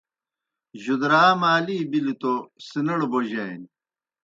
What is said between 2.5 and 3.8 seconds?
سِنڑ بوجانیْ